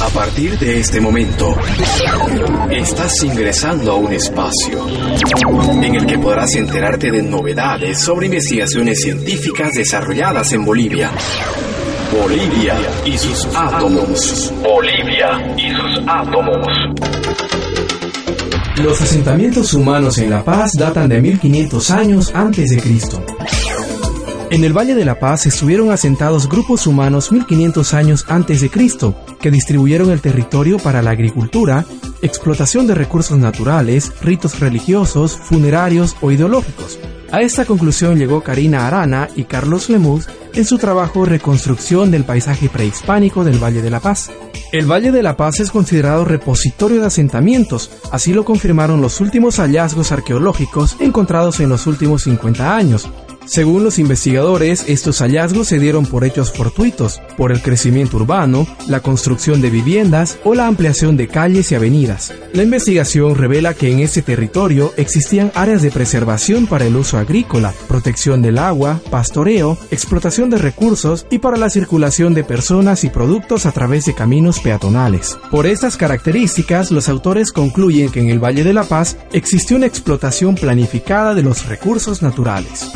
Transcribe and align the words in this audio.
A 0.00 0.08
partir 0.08 0.58
de 0.58 0.80
este 0.80 1.00
momento, 1.00 1.56
estás 2.70 3.12
ingresando 3.22 3.92
a 3.92 3.94
un 3.96 4.12
espacio 4.12 4.86
en 5.82 5.94
el 5.94 6.06
que 6.06 6.18
podrás 6.18 6.54
enterarte 6.54 7.10
de 7.10 7.22
novedades 7.22 8.00
sobre 8.00 8.26
investigaciones 8.26 9.00
científicas 9.00 9.72
desarrolladas 9.72 10.52
en 10.52 10.64
Bolivia. 10.64 11.10
Bolivia 12.12 12.76
y 13.04 13.16
sus 13.16 13.46
átomos. 13.54 14.52
Bolivia 14.62 15.54
y 15.56 15.70
sus 15.70 16.04
átomos. 16.06 16.66
Los 18.82 19.00
asentamientos 19.00 19.72
humanos 19.74 20.18
en 20.18 20.30
La 20.30 20.44
Paz 20.44 20.72
datan 20.76 21.08
de 21.08 21.20
1500 21.20 21.90
años 21.90 22.32
antes 22.34 22.70
de 22.70 22.82
Cristo. 22.82 23.24
En 24.54 24.62
el 24.62 24.72
Valle 24.72 24.94
de 24.94 25.04
la 25.04 25.18
Paz 25.18 25.46
estuvieron 25.46 25.90
asentados 25.90 26.48
grupos 26.48 26.86
humanos 26.86 27.32
1500 27.32 27.92
años 27.92 28.24
antes 28.28 28.60
de 28.60 28.70
Cristo, 28.70 29.16
que 29.40 29.50
distribuyeron 29.50 30.12
el 30.12 30.20
territorio 30.20 30.78
para 30.78 31.02
la 31.02 31.10
agricultura, 31.10 31.84
explotación 32.22 32.86
de 32.86 32.94
recursos 32.94 33.36
naturales, 33.36 34.12
ritos 34.22 34.60
religiosos, 34.60 35.36
funerarios 35.36 36.16
o 36.20 36.30
ideológicos. 36.30 37.00
A 37.32 37.42
esta 37.42 37.64
conclusión 37.64 38.16
llegó 38.16 38.44
Karina 38.44 38.86
Arana 38.86 39.28
y 39.34 39.42
Carlos 39.42 39.90
Lemus 39.90 40.28
en 40.54 40.64
su 40.64 40.78
trabajo 40.78 41.24
Reconstrucción 41.24 42.12
del 42.12 42.22
paisaje 42.22 42.68
prehispánico 42.68 43.42
del 43.42 43.58
Valle 43.58 43.82
de 43.82 43.90
la 43.90 43.98
Paz. 43.98 44.30
El 44.70 44.86
Valle 44.86 45.10
de 45.10 45.24
la 45.24 45.36
Paz 45.36 45.58
es 45.58 45.72
considerado 45.72 46.24
repositorio 46.24 47.00
de 47.00 47.06
asentamientos, 47.08 47.90
así 48.12 48.32
lo 48.32 48.44
confirmaron 48.44 49.00
los 49.00 49.20
últimos 49.20 49.56
hallazgos 49.56 50.12
arqueológicos 50.12 50.96
encontrados 51.00 51.58
en 51.58 51.70
los 51.70 51.88
últimos 51.88 52.22
50 52.22 52.76
años, 52.76 53.08
según 53.46 53.84
los 53.84 53.98
investigadores, 53.98 54.84
estos 54.88 55.18
hallazgos 55.20 55.68
se 55.68 55.78
dieron 55.78 56.06
por 56.06 56.24
hechos 56.24 56.52
fortuitos, 56.52 57.20
por 57.36 57.52
el 57.52 57.60
crecimiento 57.62 58.16
urbano, 58.16 58.66
la 58.88 59.00
construcción 59.00 59.60
de 59.60 59.70
viviendas 59.70 60.38
o 60.44 60.54
la 60.54 60.66
ampliación 60.66 61.16
de 61.16 61.28
calles 61.28 61.70
y 61.70 61.74
avenidas. 61.74 62.32
La 62.52 62.62
investigación 62.62 63.34
revela 63.34 63.74
que 63.74 63.92
en 63.92 64.00
este 64.00 64.22
territorio 64.22 64.92
existían 64.96 65.52
áreas 65.54 65.82
de 65.82 65.90
preservación 65.90 66.66
para 66.66 66.86
el 66.86 66.96
uso 66.96 67.18
agrícola, 67.18 67.74
protección 67.86 68.40
del 68.42 68.58
agua, 68.58 69.00
pastoreo, 69.10 69.76
explotación 69.90 70.50
de 70.50 70.58
recursos 70.58 71.26
y 71.30 71.38
para 71.38 71.56
la 71.56 71.70
circulación 71.70 72.34
de 72.34 72.44
personas 72.44 73.04
y 73.04 73.10
productos 73.10 73.66
a 73.66 73.72
través 73.72 74.06
de 74.06 74.14
caminos 74.14 74.60
peatonales. 74.60 75.36
Por 75.50 75.66
estas 75.66 75.96
características, 75.96 76.90
los 76.90 77.08
autores 77.08 77.52
concluyen 77.52 78.10
que 78.10 78.20
en 78.20 78.30
el 78.30 78.42
Valle 78.42 78.64
de 78.64 78.72
la 78.72 78.84
Paz 78.84 79.16
existió 79.32 79.76
una 79.76 79.86
explotación 79.86 80.54
planificada 80.54 81.34
de 81.34 81.42
los 81.42 81.66
recursos 81.66 82.22
naturales. 82.22 82.90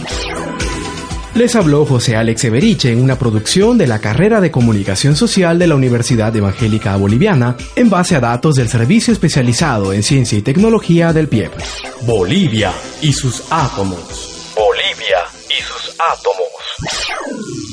Les 1.38 1.54
habló 1.54 1.86
José 1.86 2.16
Alex 2.16 2.46
Everiche 2.46 2.90
en 2.90 3.00
una 3.00 3.16
producción 3.16 3.78
de 3.78 3.86
la 3.86 4.00
carrera 4.00 4.40
de 4.40 4.50
Comunicación 4.50 5.14
Social 5.14 5.56
de 5.56 5.68
la 5.68 5.76
Universidad 5.76 6.34
Evangélica 6.34 6.96
Boliviana 6.96 7.56
en 7.76 7.88
base 7.88 8.16
a 8.16 8.20
datos 8.20 8.56
del 8.56 8.68
Servicio 8.68 9.12
Especializado 9.12 9.92
en 9.92 10.02
Ciencia 10.02 10.36
y 10.36 10.42
Tecnología 10.42 11.12
del 11.12 11.28
PIEP. 11.28 11.52
Bolivia 12.02 12.72
y 13.02 13.12
sus 13.12 13.44
átomos. 13.50 14.50
Bolivia 14.56 15.18
y 15.48 15.62
sus 15.62 15.94
átomos. 16.00 17.67